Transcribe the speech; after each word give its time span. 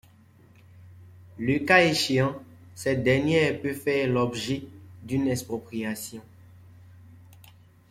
Le 1.37 1.59
cas 1.59 1.83
échéant, 1.85 2.33
cette 2.73 3.03
dernière 3.03 3.61
peut 3.61 3.75
faire 3.75 4.09
l'objet 4.09 4.63
d'une 5.03 5.27
expropriation. 5.27 6.23